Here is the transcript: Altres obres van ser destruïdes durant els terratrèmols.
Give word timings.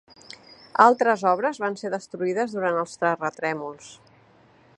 Altres 0.85 1.25
obres 1.33 1.59
van 1.65 1.77
ser 1.83 1.93
destruïdes 1.97 2.57
durant 2.57 2.83
els 2.85 2.99
terratrèmols. 3.05 3.93